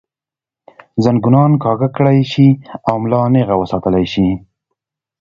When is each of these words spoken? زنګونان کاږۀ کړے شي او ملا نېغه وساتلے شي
زنګونان 1.03 1.51
کاږۀ 1.63 1.89
کړے 1.95 2.15
شي 2.31 2.47
او 2.87 2.95
ملا 3.03 3.21
نېغه 3.33 3.55
وساتلے 3.61 4.03
شي 4.13 4.29